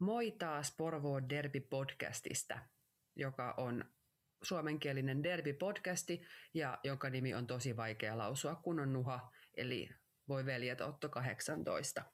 [0.00, 2.58] Moi taas Porvoo Derby-podcastista,
[3.16, 3.84] joka on
[4.42, 9.88] suomenkielinen Derby-podcasti ja jonka nimi on tosi vaikea lausua, kun on nuha, eli
[10.28, 12.04] voi veljet Otto 18.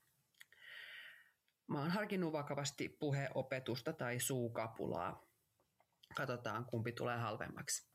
[1.68, 5.26] Mä oon harkinnut vakavasti puheopetusta tai suukapulaa.
[6.16, 7.90] Katsotaan, kumpi tulee halvemmaksi.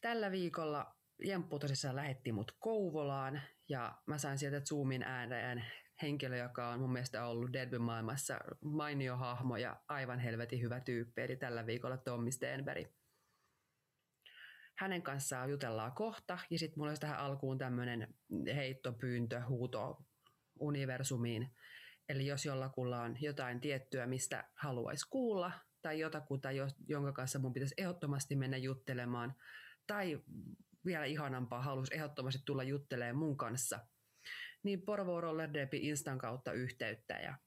[0.00, 0.94] Tällä viikolla
[1.24, 5.64] Jemppu tosissaan lähetti mut Kouvolaan ja mä sain sieltä Zoomin ääneen
[6.02, 11.36] henkilö, joka on mun mielestä ollut Derby-maailmassa mainio hahmo ja aivan helvetin hyvä tyyppi, eli
[11.36, 12.86] tällä viikolla Tommi Stenberg.
[14.78, 18.14] Hänen kanssaan jutellaan kohta, ja sitten mulla olisi tähän alkuun tämmöinen
[18.54, 20.02] heittopyyntö, huuto
[20.60, 21.54] universumiin.
[22.08, 26.48] Eli jos jollakulla on jotain tiettyä, mistä haluaisi kuulla, tai jotakuta,
[26.88, 29.34] jonka kanssa mun pitäisi ehdottomasti mennä juttelemaan,
[29.86, 30.20] tai
[30.84, 33.80] vielä ihanampaa, haluaisi ehdottomasti tulla juttelemaan mun kanssa–
[34.68, 37.38] niin Porvo Roller Derby Instan kautta yhteyttä ja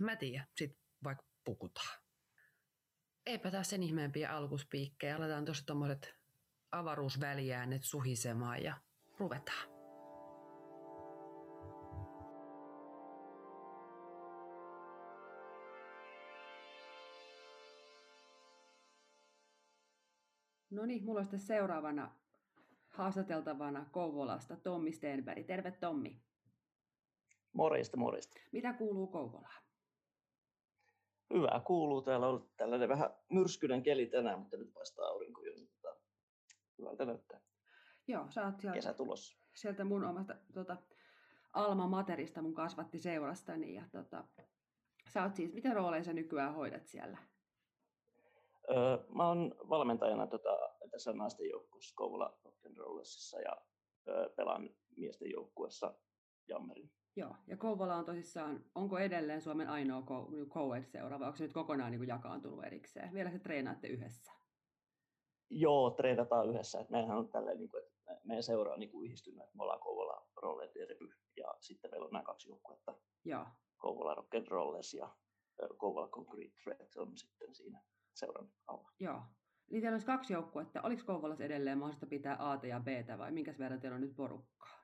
[0.00, 2.02] en mä tiedä, sit vaikka pukutaan.
[3.26, 6.14] Eipä taas sen ihmeempiä alkuspiikkejä, aletaan tuossa tommoset
[6.72, 8.80] avaruusväliäänet suhisemaan ja
[9.18, 9.68] ruvetaan.
[20.70, 22.14] No niin, mulla on sitten seuraavana
[22.98, 25.46] haastateltavana Kouvolasta Tommi Stenberg.
[25.46, 26.22] Terve Tommi.
[27.52, 28.36] Morjesta, morjesta.
[28.52, 29.62] Mitä kuuluu Kouvolaan?
[31.34, 32.02] Hyvää kuuluu.
[32.02, 35.52] Täällä on tällainen vähän myrskyinen keli tänään, mutta nyt paistaa aurinko jo.
[35.54, 35.96] Niin tota,
[36.78, 37.40] hyvältä näyttää.
[38.06, 39.38] Joo, sä oot sieltä, Kesä tulossa.
[39.54, 40.76] sieltä mun omasta tota,
[41.52, 43.74] Alma Materista, mun kasvatti seurastani.
[43.74, 44.24] Ja, tota,
[45.08, 47.18] sä oot siis, mitä rooleja sä nykyään hoidat siellä?
[48.70, 53.56] Öö, mä oon valmentajana tota, tässä naisten joukkueessa Kouvola Rock'n'Rollesissa ja
[54.36, 55.94] pelaan miesten joukkueessa
[56.48, 56.92] Jammerin.
[57.16, 60.02] Joo, ja Kouvola on tosissaan, onko edelleen Suomen ainoa
[60.48, 63.12] co-ed-seura vai onko se nyt kokonaan niin kuin jakaantunut erikseen?
[63.12, 64.32] Vielä se treenaatte yhdessä?
[65.50, 66.80] Joo, treenataan yhdessä.
[66.80, 69.62] Et meidän on tälleen, niin kuin, että meidän seura on niin kuin yhdistynyt, että me
[69.62, 70.72] ollaan Kouvola Rollet
[71.36, 72.94] ja sitten meillä on nämä kaksi joukkuetta.
[73.24, 73.46] Joo.
[73.76, 75.16] Kouvola Rock'n'Rolles ja
[75.76, 77.82] Kouvola Concrete Threat on sitten siinä
[78.14, 78.90] seuran alla.
[79.00, 79.22] Joo.
[79.70, 80.82] Eli teillä olisi kaksi joukkuetta.
[80.82, 84.78] Oliko Kouvolassa edelleen mahdollista pitää A ja B vai minkä verran teillä on nyt porukkaa?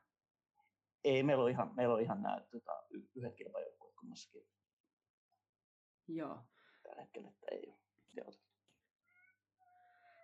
[1.05, 2.83] Ei, meillä on ihan, meillä on ihan nämä tota,
[3.15, 4.47] yhdet kilpajoukkueet kummassakin.
[6.09, 6.39] Joo.
[6.83, 7.79] Tällä hetkellä, että ei ole
[8.15, 8.55] teotettu.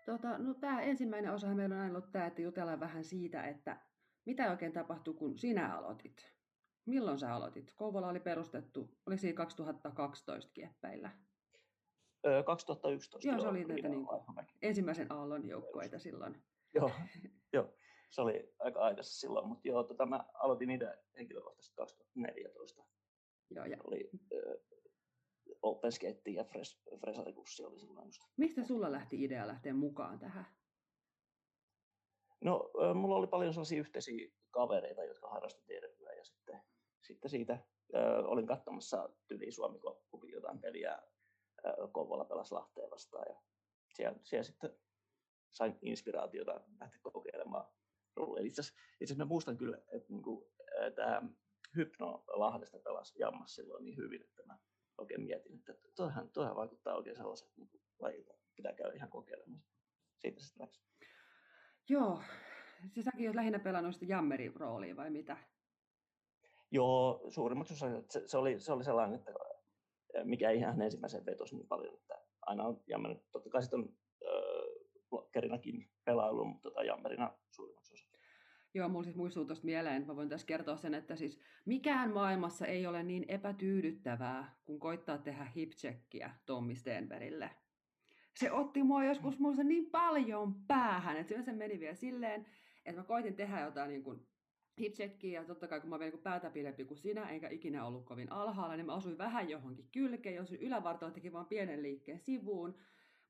[0.06, 3.80] Tota, no, tämä ensimmäinen osa meillä on aina ollut tämä, että jutellaan vähän siitä, että
[4.26, 6.34] mitä oikein tapahtui, kun sinä aloitit.
[6.86, 7.72] Milloin sä aloitit?
[7.76, 11.10] Kouvola oli perustettu, oli siinä 2012 kieppeillä.
[12.44, 13.28] 2011.
[13.28, 14.06] Joo, se oli näitä niin
[14.62, 16.42] ensimmäisen aallon joukkueita silloin.
[16.74, 16.90] joo,
[17.52, 17.74] joo,
[18.10, 22.82] se oli aika aikaisessa silloin, mutta joo, tota, mä aloitin niitä henkilökohtaisesti 2014.
[23.50, 23.76] Joo, ja...
[23.84, 24.80] Oli äh,
[25.62, 28.22] Open Skate ja Fres, Fresarikurssi oli silloin just.
[28.36, 30.46] Mistä sulla lähti idea lähteä mukaan tähän?
[32.44, 36.60] No, mulla oli paljon sellaisia yhteisiä kavereita, jotka harrastivat terveyttä ja sitten,
[37.02, 39.80] sitten siitä äh, olin katsomassa Tyli Suomi
[40.32, 40.98] jotain peliä
[41.92, 43.40] Kouvola pelasi Lahteen vastaan ja
[43.88, 44.78] siellä, siellä sitten
[45.50, 47.66] sain inspiraatiota lähteä kokeilemaan
[48.16, 48.46] roolia.
[48.46, 50.46] Itse asiassa mä muistan kyllä, että niin kuin,
[50.94, 51.22] tämä
[51.76, 54.58] Hypno Lahdesta pelasi Jammas silloin niin hyvin, että mä
[54.98, 59.62] oikein mietin, että toihan, toihan vaikuttaa oikein sellaiset niin lajilta, pitää käydä ihan kokeilemaan.
[60.18, 60.82] Siitä sitten läksi.
[61.88, 62.22] Joo,
[62.94, 65.36] se säkin olet lähinnä pelannut sitä Jammerin roolia vai mitä?
[66.70, 69.32] Joo, suurimmaksi osa se, se, oli, se oli sellainen, että
[70.24, 73.96] mikä ei ihan ensimmäisen vetos niin paljon, että aina on jammerina, totta kai sitten on
[75.10, 78.10] blokkerinakin pelailu, mutta tota jammerina suurimmaksi osa.
[78.74, 82.66] Joo, mulla siis muistuu tuosta mieleen, mä voin tässä kertoa sen, että siis mikään maailmassa
[82.66, 87.50] ei ole niin epätyydyttävää, kun koittaa tehdä hipcheckiä Tommi Stenbergille.
[88.36, 92.46] Se otti mua joskus muista niin paljon päähän, että se meni vielä silleen,
[92.84, 94.26] että mä koitin tehdä jotain niin kuin
[94.80, 98.04] hipcheckiä ja totta kai kun mä olin niin päätä pidempi kuin sinä, enkä ikinä ollut
[98.04, 102.78] kovin alhaalla, niin mä asuin vähän johonkin kylkeen, jos ylävartalo teki vaan pienen liikkeen sivuun,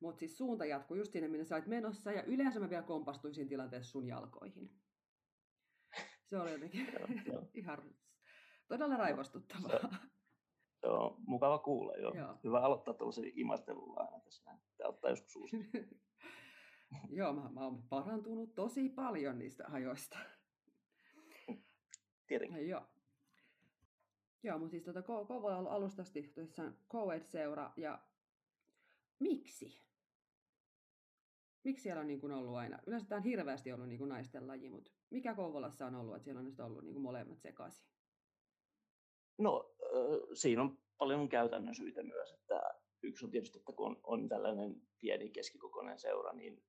[0.00, 3.35] mutta siis suunta jatkui just sinne, minne sä olit menossa, ja yleensä mä vielä kompastuin
[3.35, 4.70] siinä tilanteessa sun jalkoihin.
[6.25, 6.88] Se oli jotenkin
[7.55, 7.94] ihan
[8.69, 9.91] todella raivostuttavaa.
[10.81, 12.14] Se on mukava kuulla, joo.
[12.14, 12.38] joo.
[12.44, 14.50] Hyvä aloittaa tuollaisen imastelulla aina tässä.
[14.76, 15.56] Tämä ottaa joskus uusi.
[17.19, 20.19] joo, mä, mä oon parantunut tosi paljon niistä ajoista
[22.31, 22.69] tietenkin.
[22.69, 22.87] Joo.
[24.43, 27.99] Joo, mutta siis tuota, Kouvola on ollut tosissaan co-ed-seura, ja
[29.19, 29.82] miksi?
[31.65, 32.79] Miksi siellä on niin kuin ollut aina?
[32.87, 36.25] Yleensä tämä on hirveästi ollut niin kuin naisten laji, mutta mikä Kouvolassa on ollut, että
[36.25, 37.87] siellä on ollut niin kuin molemmat sekaisin?
[39.38, 42.61] No, äh, siinä on paljon käytännön syitä myös, että
[43.03, 46.65] yksi on tietysti, että kun on, on tällainen pieni keskikokoinen seura, niin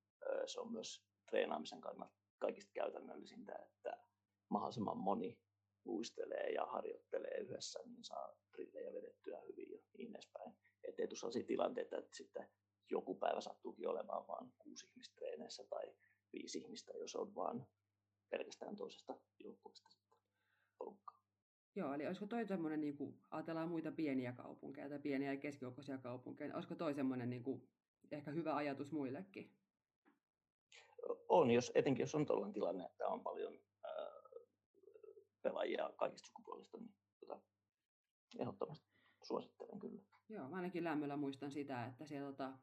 [0.46, 3.98] se on myös treenaamisen kannalta kaikista käytännöllisintä, että
[4.50, 5.40] mahdollisimman moni
[5.86, 10.54] luistelee ja harjoittelee yhdessä, niin saa drillejä vedettyä hyvin ja niin edespäin.
[10.84, 12.50] Että ei tule sellaisia tilanteita, että sitten
[12.90, 15.94] joku päivä sattuukin olemaan vain kuusi ihmistä treeneissä tai
[16.34, 17.64] viisi ihmistä, jos on vain
[18.30, 19.90] pelkästään toisesta joukkueesta
[20.78, 21.22] porukkaa.
[21.76, 25.98] Joo, eli olisiko toi semmoinen, niin kuin ajatellaan muita pieniä kaupunkeja tai pieniä ja keskikokoisia
[25.98, 27.70] kaupunkeja, niin olisiko toi semmoinen niin kuin,
[28.12, 29.52] ehkä hyvä ajatus muillekin?
[31.30, 33.60] On, jos, etenkin jos on tuollainen tilanne, että on paljon
[35.42, 37.42] pelaajia kaikista sukupuolista, niin tota,
[38.40, 38.88] ehdottomasti
[39.24, 40.02] suosittelen kyllä.
[40.30, 42.54] Joo, mä ainakin lämmöllä muistan sitä, että siellä tota,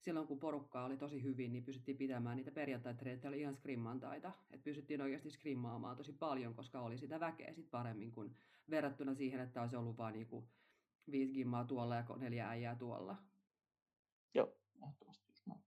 [0.00, 2.94] silloin kun porukkaa oli tosi hyvin, niin pystyttiin pitämään niitä perjantai
[3.28, 4.32] oli ihan skrimmantaita.
[4.50, 8.36] Että pystyttiin oikeasti skrimmaamaan tosi paljon, koska oli sitä väkeä sit paremmin kuin
[8.70, 10.48] verrattuna siihen, että olisi ollut vain niinku
[11.10, 13.16] viisi gimmaa tuolla ja neljä äijää tuolla.
[14.34, 15.60] Joo, ehdottomasti just näin.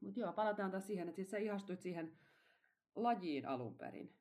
[0.00, 2.18] Mut joo, palataan taas siihen, että siis sä ihastuit siihen
[2.94, 4.14] lajiin alun perin.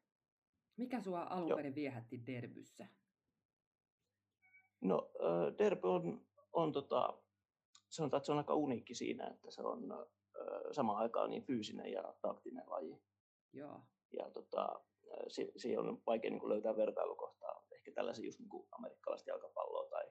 [0.78, 2.88] Mikä sua alun perin viehätti derbyssä?
[4.82, 7.22] No, äh, derby on, on tota,
[7.90, 9.98] sanotaan, että se on aika uniikki siinä, että se on äh,
[10.72, 13.02] samaan aikaan niin fyysinen ja taktinen laji.
[13.54, 13.82] Joo.
[14.18, 14.82] Ja tota,
[15.28, 20.06] si- siihen on vaikea niin löytää vertailukohtaa ehkä tällaisia just niin kuin amerikkalaista jalkapalloa tai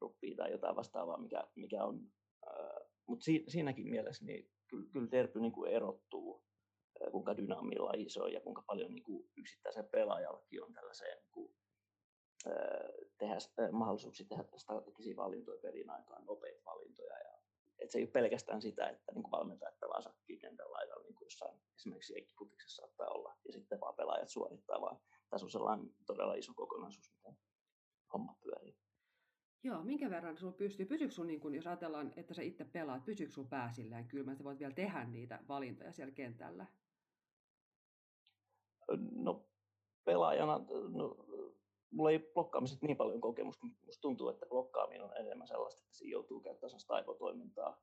[0.00, 2.12] ruppia tai jotain vastaavaa, mikä, mikä on.
[2.46, 6.51] Äh, Mutta si- siinäkin mielessä niin kyllä, kyllä derby niin kuin erottuu, äh,
[7.10, 7.34] kuinka
[8.08, 11.54] se on ja kuinka paljon niin kuin yksittäisen pelaajallakin on tällaiseen niin kuin,
[13.18, 13.36] tehdä
[13.72, 17.18] mahdollisuuksia tehdä strategisia valintoja pelin aikaan, nopeita valintoja.
[17.18, 17.38] Ja,
[17.78, 21.26] että se ei ole pelkästään sitä, että niin valmentajat pelaa sakkiin kentän laidalla, niin kuin
[21.26, 25.00] jossain esimerkiksi jenkkifutiksessa saattaa olla, ja sitten vaan pelaajat suorittaa, vaan
[25.30, 27.38] tässä on sellainen todella iso kokonaisuus, miten
[28.12, 28.76] homma pyörii.
[29.64, 33.04] Joo, minkä verran sulla pystyy, pysyykö sun, niin kun, jos ajatellaan, että sä itse pelaat,
[33.04, 36.66] pysyykö sun pää silleen kylmä, että voit vielä tehdä niitä valintoja siellä kentällä?
[39.10, 39.48] No
[40.04, 41.16] pelaajana, no,
[41.90, 45.96] mulla ei blokkaamisesta niin paljon kokemusta, mutta musta tuntuu, että blokkaaminen on enemmän sellaista, että
[45.96, 47.82] siinä joutuu käyttämään sellaista aivotoimintaa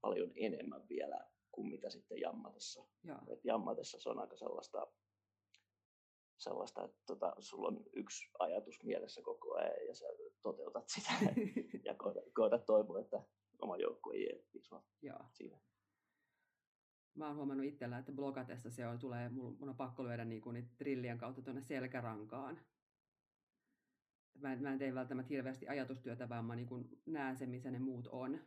[0.00, 2.84] paljon enemmän vielä kuin mitä sitten jammatessa.
[3.28, 4.86] Et jammatessa se on aika sellaista,
[6.38, 10.06] sellaista että tota, sulla on yksi ajatus mielessä koko ajan ja sä
[10.42, 11.12] toteutat sitä
[11.84, 11.94] ja
[12.34, 13.22] koetat toivoa, että
[13.60, 14.44] oma joukko ei
[15.02, 15.58] jää siinä.
[17.22, 20.70] Mä oon huomannut itsellä, että blokatessa se on, tulee, mun, on pakko lyödä niin kuin
[20.76, 22.60] trillien kautta tuonne selkärankaan
[24.40, 27.78] mä en, mä en tee välttämättä hirveästi ajatustyötä, vaan mä niin näen sen, missä ne
[27.78, 28.40] muut on.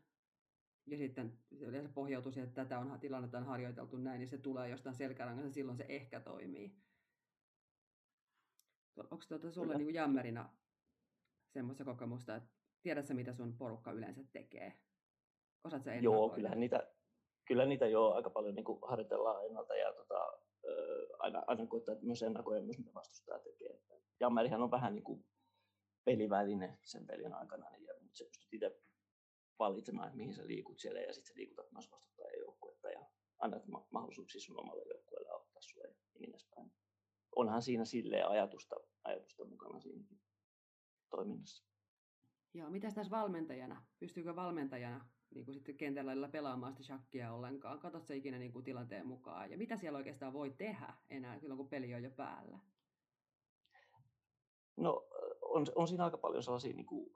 [0.85, 4.69] Ja sitten se pohjautuu siihen, että tätä on, tilannetta on harjoiteltu näin, niin se tulee
[4.69, 6.75] jostain selkärangasta, silloin se ehkä toimii.
[8.97, 10.49] Onko tuota sulla niin jammerina
[11.53, 12.49] semmoista kokemusta, että
[12.81, 14.79] tiedätkö mitä sun porukka yleensä tekee?
[15.63, 16.87] Osaat sä Joo, kyllähän niitä,
[17.45, 20.39] kyllä niitä jo aika paljon niin harjoitellaan ennalta ja tota,
[21.19, 23.79] aina, aina koittaa myös ennakoida myös mitä vastustaja tekee.
[24.19, 25.25] Jammerihan on vähän niin kuin
[26.05, 28.79] peliväline sen pelin aikana, niin, mutta se pystyt itse
[29.59, 33.05] valitsemaan, että mihin sä liikut siellä, ja sitten sä liikutat myös vastustajan joukkuetta, ja
[33.39, 36.71] annat mahdollisuuksia sun omalle joukkueelle auttaa sua ja niin edespäin.
[37.35, 40.19] Onhan siinä silleen ajatusta, ajatusta mukana siinäkin
[41.09, 41.65] toiminnassa.
[42.53, 43.85] Joo, mitä tässä valmentajana?
[43.99, 47.79] Pystyykö valmentajana niin kuin sitten kentällä pelaamaan sitä shakkia ollenkaan?
[47.79, 49.51] Katsot se ikinä niin kuin tilanteen mukaan?
[49.51, 52.59] Ja mitä siellä oikeastaan voi tehdä enää silloin, kun peli on jo päällä?
[54.77, 55.07] No
[55.41, 57.15] on, on siinä aika paljon sellaisia niin kuin,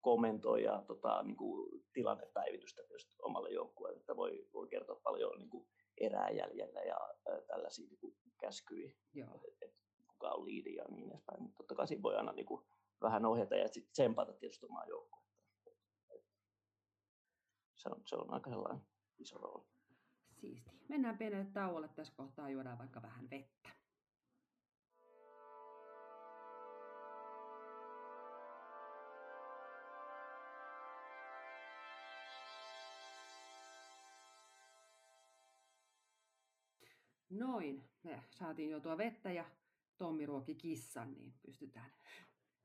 [0.00, 5.66] kommentoja tota, niin kuin tilannepäivitystä tietysti omalle joukkueelle, että voi, voi kertoa paljon niin kuin
[6.00, 6.98] erää jäljellä ja
[7.46, 8.92] tällaisia niin kuin käskyjä,
[9.62, 9.66] että
[10.08, 11.42] kuka on liidi ja niin edespäin.
[11.42, 12.64] Mutta totta kai siinä voi aina niin kuin,
[13.02, 15.29] vähän ohjata ja sitten tsempata tietysti omaa joukkuetta.
[17.80, 18.82] Se on, se on aika sellainen
[19.18, 19.64] iso rooli.
[20.40, 20.70] Siisti.
[20.88, 23.70] Mennään pienelle tauolle tässä kohtaa, juodaan vaikka vähän vettä.
[37.30, 39.44] Noin, me saatiin jo tuo vettä ja
[39.96, 41.90] Tommi ruoki kissan, niin pystytään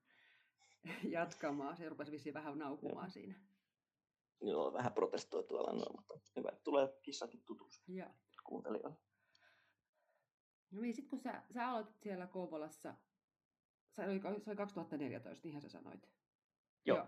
[1.04, 1.78] jatkamaan.
[1.78, 3.36] Se rupesi vissiin vähän naukumaan siinä.
[4.42, 7.84] Joo, vähän protestoi tuolla, no, mutta hyvä, tulee kissakin tutuksi
[8.44, 8.98] kuuntelijoille.
[10.72, 12.96] No niin, sitten kun sä, sä aloitit siellä Kouvolassa,
[13.92, 16.10] se oli, se oli 2014, niinhän sä sanoit.
[16.86, 16.98] Joo.
[16.98, 17.08] Joo.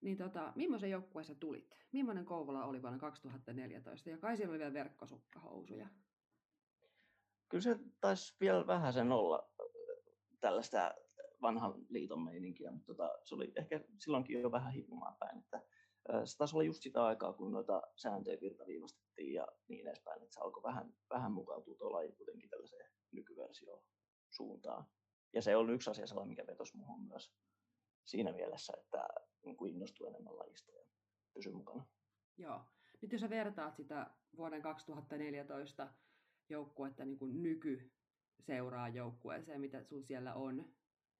[0.00, 1.78] Niin tota, millaisen joukkueessa tulit?
[1.92, 4.10] Millainen Kouvola oli vuonna 2014?
[4.10, 5.88] Ja kai siellä oli vielä verkkosukkahousuja
[7.50, 9.50] kyllä se taisi vielä vähän sen olla
[10.40, 10.94] tällaista
[11.42, 15.62] vanhan liiton meininkiä, mutta tota, se oli ehkä silloinkin jo vähän hippumaan päin, että
[16.24, 20.40] se taisi olla just sitä aikaa, kun noita sääntöjä virtaviivastettiin ja niin edespäin, että se
[20.40, 23.82] alkoi vähän, vähän mukautua tuo laji kuitenkin tällaiseen nykyversioon
[24.30, 24.84] suuntaan.
[25.32, 27.32] Ja se on yksi asia sellainen, mikä vetosi muuhun myös
[28.04, 29.08] siinä mielessä, että
[29.44, 30.84] niin kuin innostui enemmän lajista ja
[31.34, 31.86] pysyi mukana.
[32.38, 32.60] Joo.
[33.02, 35.94] Nyt jos sä vertaat sitä vuoden 2014
[36.48, 37.92] joukkuetta niin kuin nyky
[38.40, 40.56] seuraa joukkueeseen, mitä sun siellä on,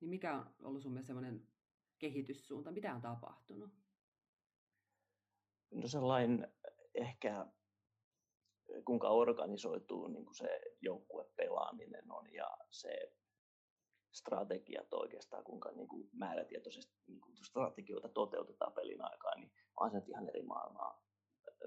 [0.00, 1.46] niin mikä on ollut sun mielestä semmoinen
[1.98, 2.72] kehityssuunta?
[2.72, 3.70] Mitä on tapahtunut?
[5.70, 6.54] No sellainen
[6.94, 7.46] ehkä
[8.84, 13.12] kuinka organisoituu niin kuin se joukkuepelaaminen on ja se
[14.12, 20.02] strategiat oikeastaan, kuinka niin kuin määrätietoisesti niin kuin strategioita toteutetaan pelin aikaan, niin on se
[20.08, 21.02] ihan eri maailmaa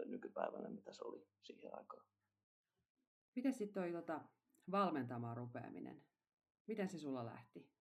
[0.06, 2.06] nykypäivänä, mitä se oli siihen aikaan.
[3.36, 4.22] Miten sitten toi tota,
[4.72, 6.06] valmentamaan rupeaminen?
[6.68, 7.72] Miten se sulla lähti?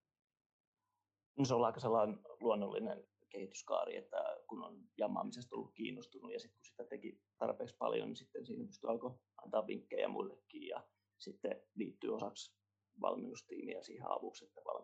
[1.39, 6.59] No se on aika sellainen luonnollinen kehityskaari, että kun on jammaamisesta ollut kiinnostunut ja sitten
[6.59, 10.83] kun sitä teki tarpeeksi paljon, niin sitten siinä pystyi alkoi antaa vinkkejä muillekin ja
[11.19, 12.57] sitten liittyy osaksi
[13.01, 14.83] valmennustiimiä siihen avuksi, että val,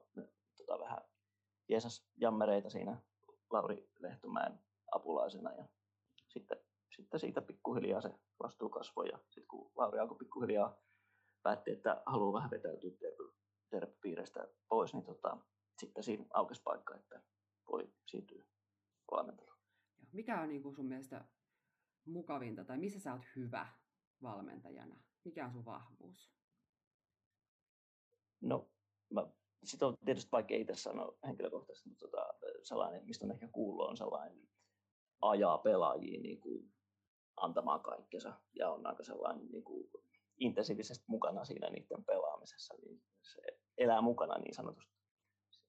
[0.57, 0.99] tota, vähän
[1.69, 3.02] jeesas jammereita siinä
[3.50, 4.59] Lauri Lehtomäen
[4.93, 5.64] apulaisena ja
[6.28, 6.59] sitten,
[6.97, 8.11] sitten siitä pikkuhiljaa se
[8.43, 10.76] vastuu kasvoi ja sitten kun Lauri alkoi pikkuhiljaa
[11.43, 12.90] päätti, että haluaa vähän vetäytyä
[13.71, 15.37] tervepiireistä pois, niin tota,
[15.81, 17.23] sitten siinä aukesi paikka, että
[17.72, 18.44] voi siirtyä
[19.10, 19.58] valmenteluun.
[20.12, 21.25] Mikä on niin kuin sun mielestä
[22.04, 23.68] mukavinta tai missä sä oot hyvä
[24.22, 25.00] valmentajana?
[25.25, 26.32] Mikä on sun vahvuus?
[28.40, 28.70] No,
[29.10, 29.26] mä,
[29.64, 33.96] sitä on tietysti vaikea itse sanoa henkilökohtaisesti, mutta tota, sellainen, mistä on ehkä kuullut, on
[33.96, 34.48] sellainen
[35.20, 36.72] ajaa pelaajia niin kuin
[37.37, 39.90] antamaan kaikkensa ja on aika sellainen niin kuin
[40.38, 43.42] intensiivisesti mukana siinä niiden pelaamisessa, niin se
[43.78, 44.98] elää mukana niin sanotusti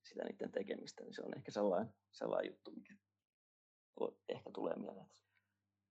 [0.10, 2.94] sitä niiden tekemistä, niin se on ehkä sellainen, sellainen juttu, mikä
[4.30, 5.10] ehkä tulee mieleen.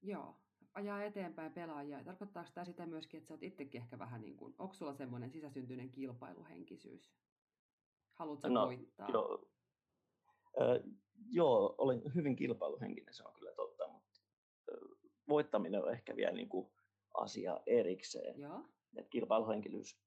[0.02, 0.36] Joo,
[0.74, 2.04] ajaa eteenpäin pelaajia.
[2.04, 5.30] Tarkoittaako tämä sitä myöskin, että sä oot itsekin ehkä vähän niin kuin, onko sulla semmoinen
[5.30, 7.12] sisäsyntyinen kilpailuhenkisyys?
[8.14, 9.08] Haluatko no, voittaa?
[9.12, 9.48] Joo,
[10.60, 10.92] äh,
[11.30, 14.20] joo, olen hyvin kilpailuhenkinen, se on kyllä totta, mutta
[14.72, 16.72] äh, voittaminen on ehkä vielä niin kuin
[17.14, 18.40] asia erikseen.
[18.40, 18.64] Joo.
[18.96, 20.00] Et kilpailuhenkisyys,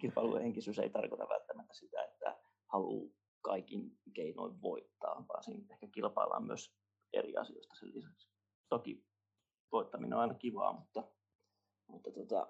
[0.00, 6.74] kilpailuhenkisyys ei tarkoita välttämättä sitä, että haluaa kaikin keinoin voittaa, vaan siinä ehkä kilpaillaan myös
[7.12, 8.28] eri asioista sen lisäksi.
[8.68, 9.04] Toki
[9.72, 11.12] voittaminen on aina kivaa, mutta,
[11.86, 12.46] mutta tota,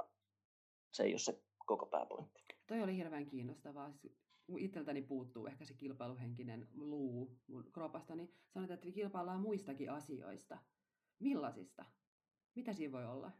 [0.93, 2.45] se ei ole se koko pääpointti.
[2.67, 3.93] Toi oli hirveän kiinnostavaa.
[4.59, 10.59] Itseltäni puuttuu ehkä se kilpailuhenkinen luu mun kropasta, niin sanoit, että kilpaillaan muistakin asioista.
[11.19, 11.85] Millaisista?
[12.55, 13.33] Mitä siinä voi olla?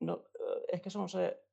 [0.00, 0.24] No
[0.72, 1.49] ehkä se on se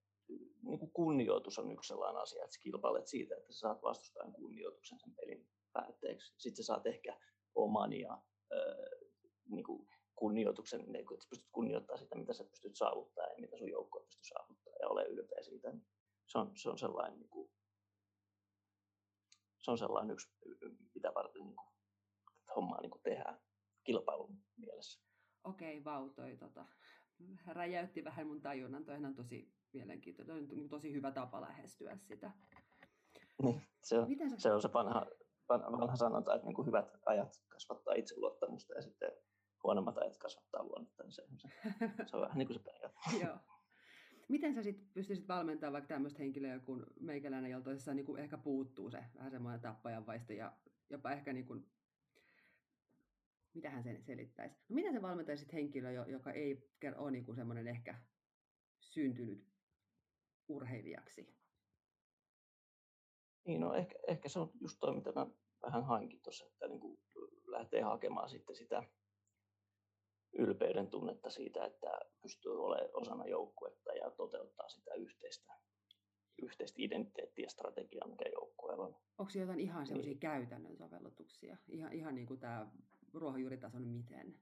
[0.69, 4.33] niin kuin kunnioitus on yksi sellainen asia, että sä kilpailet siitä, että sä saat vastustajan
[4.33, 6.33] kunnioituksen sen pelin päätteeksi.
[6.37, 7.19] Sitten sä saat ehkä
[7.55, 8.21] oman ja
[9.49, 13.41] niin kuin kunnioituksen, niin kuin, että sä pystyt kunnioittamaan sitä, mitä sä pystyt saavuttamaan ja
[13.41, 15.73] mitä sun joukkue pystyy saavuttamaan ja ole ylpeä siitä.
[16.27, 17.51] Se on, se on sellainen, niin kuin,
[19.59, 20.29] se on sellainen yksi,
[20.95, 21.69] mitä varten niin kuin,
[22.55, 23.41] hommaa niin kuin tehdään
[23.83, 25.01] kilpailun mielessä.
[25.43, 26.65] Okei, vau, toi tota,
[27.45, 28.85] räjäytti vähän mun tajunnan.
[28.85, 32.31] Toihan on tosi mielenkiintoinen, on tosi hyvä tapa lähestyä sitä.
[33.43, 34.35] Niin, se on, Miten sä...
[34.39, 35.05] se, on se vanha,
[35.49, 39.11] vanha, sanonta, että niin kuin hyvät ajat kasvattaa itseluottamusta ja sitten
[39.63, 41.49] huonommat ajat kasvattaa luonnetta, niin se, se,
[42.05, 42.99] se on vähän niin kuin se periaate.
[43.25, 43.37] Joo.
[44.29, 48.37] Miten sä sitten pystyisit valmentamaan vaikka tämmöistä henkilöä kuin meikäläinen, jolta tosissaan niin kuin ehkä
[48.37, 50.53] puuttuu se vähän semmoinen tappajan vaisto ja
[50.89, 51.65] jopa ehkä niin kuin,
[53.53, 54.55] mitä hän sen selittäisi?
[54.69, 57.95] No miten sä valmentaisit henkilöä, joka ei ole niin kuin semmoinen ehkä
[58.79, 59.56] syntynyt
[60.47, 61.37] urheilijaksi?
[63.45, 65.27] Niin, no ehkä, ehkä se on just toi, mitä mä
[65.61, 66.99] vähän hainkin tuossa, että niin kuin
[67.45, 68.83] lähtee hakemaan sitten sitä
[70.33, 75.53] ylpeyden tunnetta siitä, että pystyy olemaan osana joukkuetta ja toteuttaa sitä yhteistä,
[76.41, 78.95] yhteistä identiteettiä ja strategiaa, mikä joukkueella on.
[79.17, 80.19] Onko jotain ihan sellaisia niin.
[80.19, 81.57] käytännön sovellutuksia?
[81.67, 82.71] Ihan, ihan niin kuin tämä
[83.13, 84.35] ruohonjuuritason miten?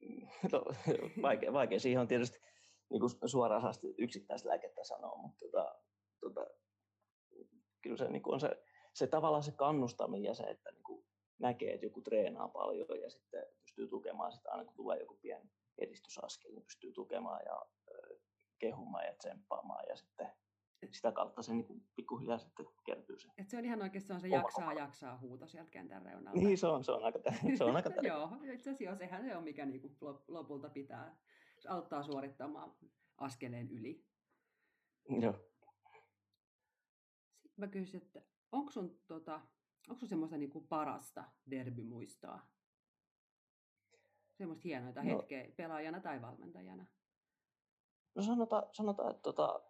[0.52, 0.64] No,
[1.22, 1.80] vaikea, vaikea.
[1.80, 2.38] Siihen on tietysti
[2.90, 5.74] niin kuin suoraan yksittäistä lääkettä sanoa, mutta tota,
[6.20, 6.46] tota,
[7.82, 8.62] kyllä se niin kuin on se,
[8.94, 11.06] se tavallaan se kannustaminen ja se, että niin kuin
[11.38, 15.50] näkee, että joku treenaa paljon ja sitten pystyy tukemaan sitä aina kun tulee joku pieni
[15.78, 17.62] edistysaskel, niin pystyy tukemaan ja
[18.58, 20.28] kehumaan ja tsemppaamaan ja sitten
[20.92, 23.28] sitä kautta se niin pikkuhiljaa sitten kertyy se.
[23.38, 24.78] Et se on ihan oikeastaan se jaksaa koko.
[24.78, 26.40] jaksaa huuto sieltä kentän reunalta.
[26.40, 27.18] Niin, se on, se on aika,
[27.58, 29.90] se on aika Joo, itse asiassa sehän se on, mikä niinku
[30.28, 31.16] lopulta pitää, se
[31.66, 32.74] auttaa suorittamaan
[33.18, 34.04] askeleen yli.
[35.20, 35.34] Joo.
[37.56, 38.22] mä kysyin, että
[38.52, 39.40] onko sun, tota,
[39.88, 42.40] onko sun semmoista niinku parasta derbymuistoa?
[44.38, 46.86] Semmoista hienoita no, hetkeä pelaajana tai valmentajana?
[48.14, 49.60] No sanotaan, sanotaan että tota,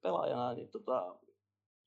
[0.00, 1.18] pelaajana, niin tota,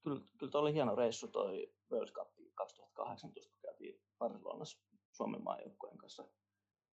[0.03, 4.77] kyllä, kyllä oli hieno reissu toi World Cup 2018, kun käytiin Barcelonassa
[5.11, 6.27] Suomen maajoukkueen kanssa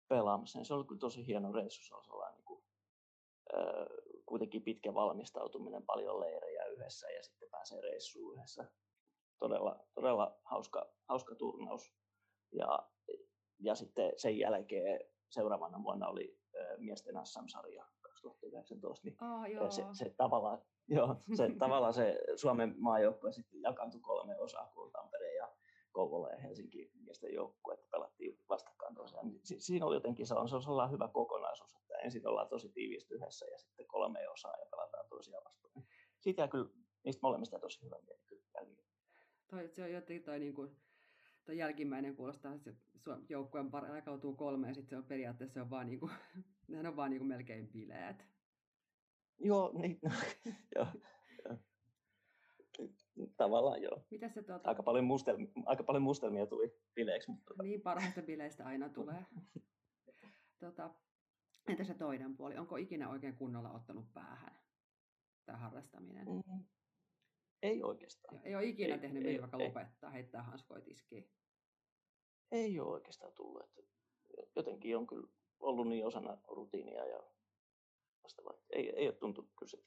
[0.07, 0.59] pelaamassa.
[0.59, 1.83] Niin se oli kyllä tosi hieno reissu.
[1.83, 2.63] Se oli sellainen niin kuin,
[4.25, 8.71] kuitenkin pitkä valmistautuminen, paljon leirejä yhdessä ja sitten pääsee reissuun yhdessä.
[9.39, 11.93] Todella, todella hauska, hauska turnaus.
[12.51, 12.89] Ja,
[13.59, 14.99] ja sitten sen jälkeen
[15.29, 16.37] seuraavana vuonna oli
[16.77, 19.71] miesten SM-sarja 2019, niin oh, joo.
[19.71, 25.33] Se, se, tavallaan, joo, se, tavallaan se Suomen maajoukkue sitten jakaantui kolme osaa, kun Tampere
[25.33, 25.36] ja
[25.97, 29.27] Kouvola ja Helsinki miesten joukkue, että pelattiin vastakkain tosiaan.
[29.27, 32.49] Niin si, siinä oli jotenkin se on, se on sellainen hyvä kokonaisuus, että ensin ollaan
[32.49, 35.83] tosi tiiviisti yhdessä ja sitten kolme osaa ja pelataan toisiaan vastaan.
[36.19, 36.69] Siitä kyllä
[37.03, 38.41] niistä molemmista tosi hyvä mieli kyllä
[39.47, 40.75] Toi, se on jotenkin toi, niin kuin,
[41.45, 42.71] toi jälkimmäinen kuulostaa, että
[43.29, 46.11] joukkueen jakautuu kolme ja sitten se on periaatteessa se on vaan, niin kuin,
[46.67, 48.25] nehän on vaan niin kuin melkein bileet.
[49.39, 49.99] Joo, niin,
[50.75, 50.87] joo,
[53.37, 54.05] Tavallaan joo.
[54.11, 54.69] Mitä se, tuota...
[54.69, 57.31] aika, paljon mustelmia, aika paljon mustelmia tuli bileiksi.
[57.31, 57.53] Mutta...
[57.53, 59.25] Tota- niin, parhaista bileistä aina tulee.
[60.59, 60.95] tuota,
[61.67, 62.57] entä se toinen puoli?
[62.57, 64.59] Onko ikinä oikein kunnolla ottanut päähän
[65.45, 66.27] tämä harrastaminen?
[66.27, 66.65] Mm.
[67.61, 68.41] Ei oikeastaan.
[68.43, 69.67] Ei ole ikinä ei, tehnyt vaikka ei.
[69.67, 71.29] lopettaa, heittää hanskoja tiskiin.
[72.51, 73.63] Ei ole oikeastaan tullut.
[73.63, 73.81] Että
[74.55, 75.27] jotenkin on kyllä
[75.59, 77.19] ollut niin osana rutiinia ja
[78.23, 78.53] vastaavaa.
[78.69, 79.83] Ei, ei ole tuntunut kyllä.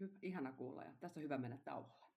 [0.00, 2.13] Hyvä, ihana kuulla ja tässä on hyvä mennä tauolle.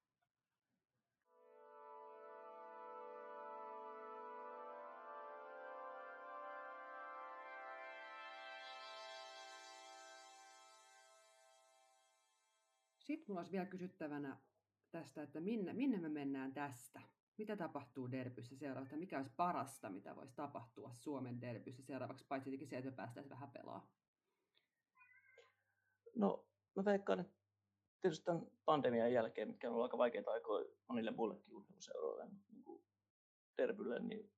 [13.08, 14.38] Sitten mulla olisi vielä kysyttävänä
[14.92, 17.02] tästä, että minne, minne me mennään tästä?
[17.38, 18.98] Mitä tapahtuu derbyssä seuraavaksi?
[18.98, 23.30] Mikä olisi parasta, mitä voisi tapahtua Suomen derbyssä seuraavaksi, paitsi tietenkin se, että me päästäisiin
[23.30, 23.88] vähän pelaa?
[26.15, 27.34] No, mä veikkaan, että
[28.02, 32.84] tietysti tämän pandemian jälkeen, mitkä on ollut aika vaikeita aikoja monille muillekin urheiluseuroille, niin kuin
[33.58, 34.32] derbylle, niin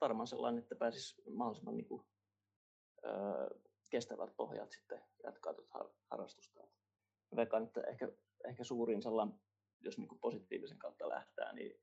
[0.00, 2.06] varmaan sellainen, että pääsisi mahdollisimman niin kuin,
[3.04, 6.60] öö, kestävät pohjat sitten jatkaa tuota harrastusta
[7.36, 8.12] veikkaan, että ehkä,
[8.48, 9.40] ehkä suurin sellainen,
[9.80, 11.80] jos niin kuin positiivisen kautta lähtee, niin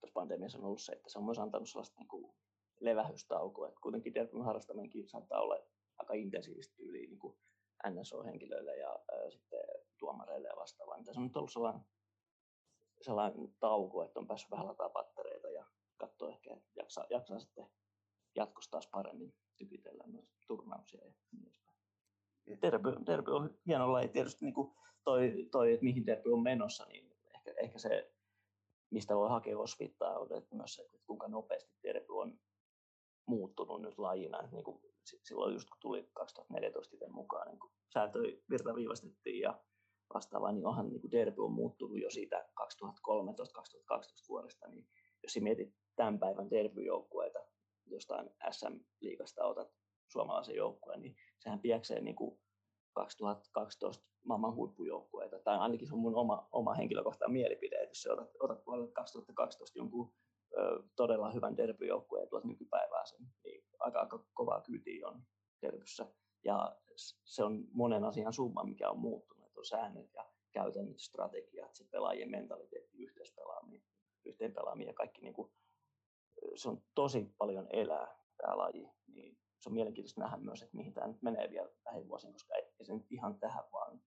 [0.00, 2.34] tuossa pandemiassa on ollut se, että se on myös antanut sellaista niin kuin
[2.80, 3.68] levähystaukoa.
[3.68, 5.56] Että kuitenkin derbyn harrastaminenkin saattaa olla
[5.98, 7.38] aika intensiivistä tyyliä niin kuin
[7.88, 9.60] NSO-henkilöille ja ää, sitten
[9.98, 10.96] tuomareille ja vastaavaa.
[10.96, 11.82] Niin tässä on nyt ollut sellainen,
[13.02, 17.66] sellainen tauko, että on päässyt vähän lataa pattereita ja katsoa ehkä, että jaksaa, jaksaa sitten
[18.34, 21.54] jatkossa taas paremmin tykitellä myös turnauksia ja niin.
[22.62, 24.08] Derby, derby on hieno laji.
[24.08, 24.72] Tietysti niin kuin
[25.04, 28.12] toi, toi, että mihin derby on menossa, niin ehkä, ehkä se,
[28.90, 32.38] mistä voi hakea osvittaa, on että myös se, että kuinka nopeasti derby on
[33.26, 34.48] muuttunut nyt lajina.
[34.52, 39.60] Niin kuin silloin just kun tuli 2014 itse mukaan, niin kun sääntöjä virtaviivastettiin ja
[40.14, 42.64] vastaavaa, niin onhan niin kuin derby on muuttunut jo siitä 2013-2012
[44.28, 44.88] vuodesta, niin
[45.22, 47.38] jos mietit tämän päivän derbyjoukkueita,
[47.86, 49.68] jostain SM-liigasta otat
[50.12, 52.40] suomalaisen joukkueen, niin sehän pieksee niin kuin
[52.92, 58.30] 2012 maailman huippujoukkueita, tai ainakin se on mun oma, oma henkilökohtainen mielipide, että jos otat,
[58.40, 60.14] otat vuodelle 2012 jonkun
[60.58, 65.22] ö, todella hyvän derbyjoukkueen ja tuot nykypäivää sen, niin aika, aika kovaa kyytiä on
[65.62, 66.06] derbyssä.
[66.44, 66.76] Ja
[67.24, 71.84] se on monen asian summa, mikä on muuttunut, että on säännöt ja käytännöt, strategiat, se
[71.90, 73.82] pelaajien mentaliteetti, yhteispelaaminen,
[74.24, 75.52] yhteenpelaaminen ja kaikki, niin kuin,
[76.54, 80.94] se on tosi paljon elää tämä laji, niin se on mielenkiintoista nähdä myös, että mihin
[80.94, 84.02] tämä nyt menee vielä lähivuosina, koska ei, ei se nyt ihan tähän vaan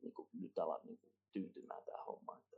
[0.00, 2.36] niin kuin, nyt ala niin kuin, tyyntymään tämä homma.
[2.36, 2.56] Että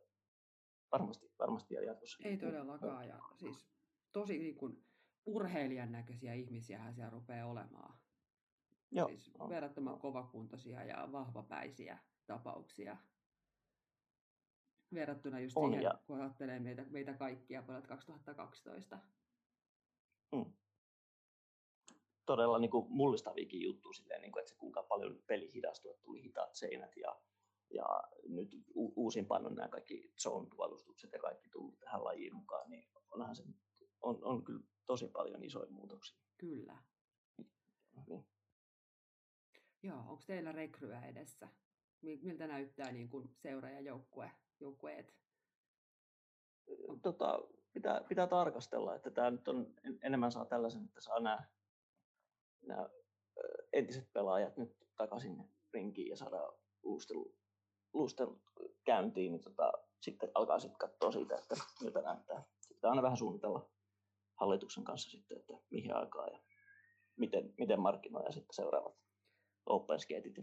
[0.92, 2.28] varmasti, varmasti vielä jatkossa.
[2.28, 3.08] Ei todellakaan.
[3.08, 3.68] Ja siis
[4.12, 4.84] tosi niin kuin,
[5.26, 7.98] urheilijan näköisiä ihmisiä siellä rupeaa olemaan.
[8.90, 9.48] Joo, siis on.
[9.48, 12.96] verrattoman kovakuntoisia ja vahvapäisiä tapauksia.
[14.94, 15.98] Verrattuna just on, siihen, ja...
[16.06, 18.98] kun ajattelee meitä, meitä kaikkia vuodelta 2012.
[20.32, 20.52] Mm
[22.30, 26.02] todella niin kuin mullistaviakin juttuja, silleen, niin kuin, että se kuinka paljon peli hidastui, että
[26.02, 27.20] tuli hitaat seinät ja,
[27.74, 32.88] ja nyt u- uusimpaan on nämä kaikki zone-puolustukset ja kaikki tullut tähän lajiin mukaan, niin
[33.10, 33.42] onhan se
[34.02, 36.18] on, on kyllä tosi paljon isoja muutoksia.
[36.38, 36.78] Kyllä.
[38.06, 38.26] Niin.
[39.82, 41.48] Joo, onko teillä rekryä edessä?
[42.02, 45.14] Miltä näyttää niin kuin seura ja joukkue, joukkueet?
[47.02, 47.38] Tota,
[47.72, 51.44] pitää, pitää tarkastella, että tämä nyt on enemmän saa tällaisen, että saa nämä
[52.62, 52.88] nämä
[53.73, 55.44] entiset pelaajat nyt takaisin
[55.75, 57.35] rinkiin ja saadaan luustelu
[57.92, 58.29] luusten
[58.85, 62.44] käyntiin, niin tota, sitten alkaa sitten katsoa siitä, että miltä näyttää.
[62.61, 63.70] Sitten aina vähän suunnitella
[64.40, 66.38] hallituksen kanssa sitten, että mihin aikaan ja
[67.16, 68.96] miten, miten markkinoja sitten seuraavat
[69.66, 70.42] open skatit ja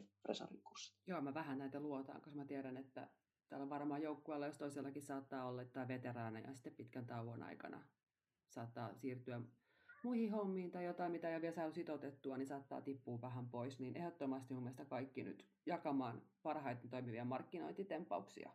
[0.64, 0.98] kurssit.
[1.08, 3.10] Joo, mä vähän näitä luotaan, koska mä tiedän, että
[3.50, 7.88] täällä varmaan joukkueella, jos toisellakin saattaa olla, tai veteraaneja sitten pitkän tauon aikana
[8.50, 9.42] saattaa siirtyä
[10.04, 13.98] muihin hommiin tai jotain, mitä ei vielä saa sitoutettua, niin saattaa tippua vähän pois, niin
[13.98, 18.52] ehdottomasti mun mielestä kaikki nyt jakamaan parhaiten toimivia markkinointitempauksia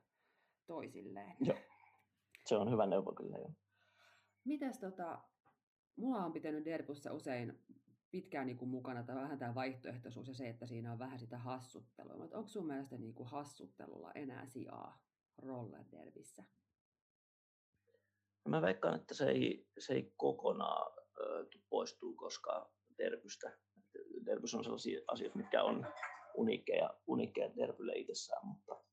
[0.66, 1.36] toisilleen.
[1.40, 1.58] Joo.
[2.46, 3.50] Se on hyvä neuvo kyllä jo.
[4.44, 5.22] Mites tota,
[5.96, 7.58] mulla on pitänyt Derbussa usein
[8.10, 11.38] pitkään niin kuin mukana tai vähän tämä vaihtoehtoisuus ja se, että siinä on vähän sitä
[11.38, 12.16] hassuttelua.
[12.16, 15.02] Mutta onko sun mielestä niin kuin hassuttelulla enää sijaa
[15.38, 16.44] roller derbissä?
[18.48, 21.01] Mä veikkaan, että se ei, se ei kokonaan
[21.70, 23.58] poistuu koskaan derbystä.
[24.26, 25.86] Derbys on sellaisia asioita, mitkä on
[26.34, 28.84] uniikkeja, uniikkeja derbylle itsessään, mutta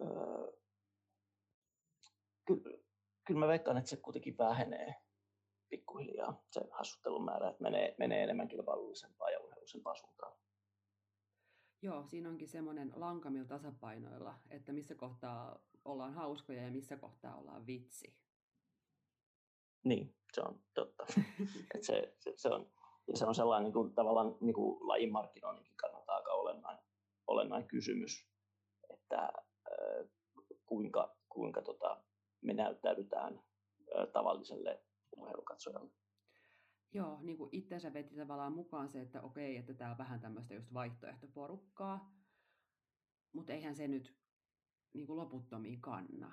[0.00, 0.04] ö,
[2.46, 2.78] kyllä,
[3.26, 4.94] kyllä mä veikkaan, että se kuitenkin vähenee
[5.68, 10.36] pikkuhiljaa se hassuttelun määrä, että menee, menee enemmän kilpailullisempaa ja urheilullisempaa suuntaan.
[11.82, 17.66] Joo, siinä onkin semmoinen lankamilla tasapainoilla, että missä kohtaa ollaan hauskoja ja missä kohtaa ollaan
[17.66, 18.16] vitsi.
[19.84, 21.06] Niin, se on totta.
[21.74, 22.70] Et se, se, se, on,
[23.08, 26.84] ja se on sellainen niin kuin, tavallaan niin kuin lajin markkinoinninkin kannalta aika olennainen,
[27.26, 28.28] olennainen kysymys,
[28.90, 30.08] että äh,
[30.66, 32.02] kuinka, kuinka tota,
[32.40, 33.34] me näyttäydytään
[33.98, 34.82] äh, tavalliselle
[35.16, 35.90] urheilukatsojalle.
[36.92, 40.54] Joo, niin kuin itsensä veti tavallaan mukaan se, että okei, että tämä on vähän tämmöistä
[40.54, 42.12] just vaihtoehtoporukkaa,
[43.32, 44.16] mutta eihän se nyt
[44.92, 46.32] niin kuin loputtomiin kanna.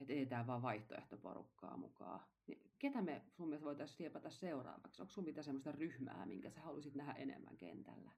[0.00, 2.20] Että edetään vaan vaihtoehtoporukkaa mukaan.
[2.46, 5.02] Niin ketä me sun mielestä voitaisiin siepata seuraavaksi?
[5.02, 8.12] Onko sun mitään semmoista ryhmää, minkä sä haluaisit nähdä enemmän kentällä?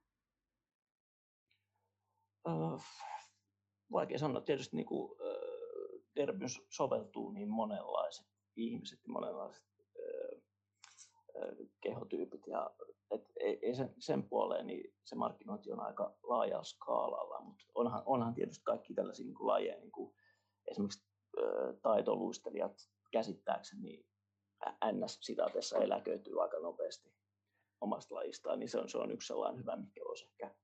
[3.91, 4.41] Vaikea sanoa.
[4.41, 9.63] Tietysti niin kuin, uh, soveltuu niin monenlaiset ihmiset ja monenlaiset
[11.81, 12.47] kehotyypit.
[12.47, 12.75] Ja,
[13.11, 18.03] et ei, ei sen, sen puoleen niin se markkinointi on aika laajalla skaalalla, mutta onhan,
[18.05, 20.15] onhan tietysti kaikki tällaisia niin kuin lajeja, niin kuin
[20.67, 21.12] esimerkiksi
[21.81, 24.05] taitoluistelijat käsittääkseni niin
[24.91, 27.13] NS-sitaateessa eläköityy aika nopeasti
[27.81, 30.55] omasta lajistaan, niin se on, se on yksi sellainen hyvä, mikä voisi ehkä,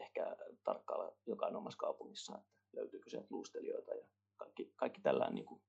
[0.00, 5.62] ehkä tarkkailla jokainen omassa kaupungissa, että löytyykö sieltä luustelijoita ja kaikki, kaikki tällainen niin kuin,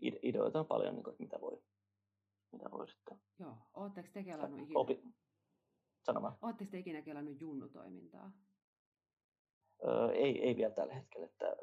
[0.00, 1.62] ideoita on paljon, niin kuin, että mitä voi,
[2.52, 3.20] mitä voi sitten...
[3.38, 4.80] Joo, ootteko te kelannut ikinä?
[4.80, 5.02] Opi...
[6.02, 6.38] Sano vaan.
[6.42, 8.32] Ootteko te ikinä kelannut junnutoimintaa?
[9.84, 11.56] Öö, ei, ei vielä tällä hetkellä, että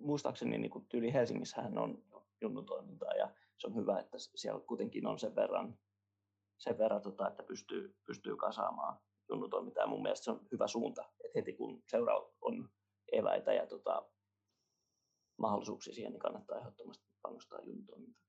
[0.00, 2.04] muistaakseni niin kuin tyyli Helsingissähän on
[2.40, 5.78] junnutoimintaa ja se on hyvä, että siellä kuitenkin on sen verran,
[6.58, 9.86] sen verran tota, että pystyy, pystyy kasaamaan junnutoimintaa.
[9.86, 12.70] Mun mielestä se on hyvä suunta, että heti kun seura on
[13.12, 14.10] eväitä ja tota,
[15.38, 18.28] mahdollisuuksia siihen, niin kannattaa ehdottomasti panostaa junnutoimintaan.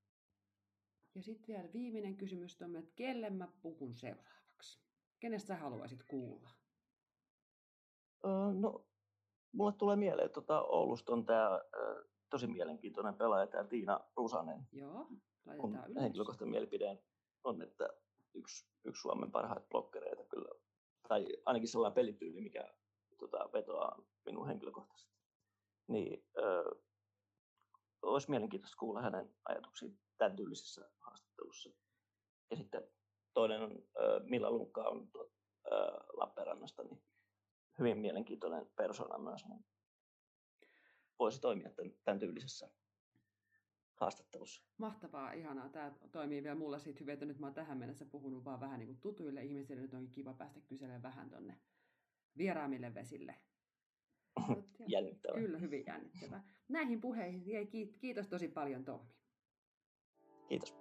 [1.16, 4.80] Ja sitten vielä viimeinen kysymys on, että kelle mä puhun seuraavaksi?
[5.20, 6.50] Kenestä sä haluaisit kuulla?
[8.26, 8.89] Öö, no,
[9.52, 11.62] mulle tulee mieleen, että tuota Oulusta on tämä
[12.30, 14.68] tosi mielenkiintoinen pelaaja, tämä Tiina Rusanen.
[14.72, 15.08] Joo,
[15.46, 16.04] laitetaan ylös.
[16.04, 17.00] Henkilökohtainen mielipide
[17.44, 17.90] on, että
[18.34, 20.50] yksi, yksi Suomen parhaita blokkereita kyllä,
[21.08, 22.74] tai ainakin sellainen pelityyli, mikä
[23.18, 25.14] tota, vetoaa minun henkilökohtaisesti.
[25.88, 26.72] Niin, öö,
[28.02, 31.70] olisi mielenkiintoista kuulla hänen ajatuksia tämän tyylisessä haastattelussa.
[32.52, 32.88] Ja sitten
[33.34, 33.84] toinen on
[34.24, 35.32] Milla Lunkka on tuot,
[36.14, 37.02] Lappeenrannasta, niin
[37.80, 39.46] hyvin mielenkiintoinen persona myös.
[39.46, 39.66] Niin
[41.20, 42.70] voisi toimia tämän, tämän tyylisessä
[43.96, 44.64] haastattelussa.
[44.78, 45.70] Mahtavaa, ihanaa.
[45.70, 48.80] Tämä toimii vielä mulla siitä hyvin, että nyt mä oon tähän mennessä puhunut vaan vähän
[48.80, 49.82] niin kuin tutuille ihmisille.
[49.82, 51.60] Nyt onkin kiva päästä kyselemään vähän tonne
[52.38, 53.36] vieraamille vesille.
[54.88, 55.42] jännittävää.
[55.42, 56.44] Kyllä, hyvin jännittävää.
[56.68, 57.44] Näihin puheihin
[58.00, 59.14] kiitos tosi paljon Tommi.
[60.48, 60.79] Kiitos.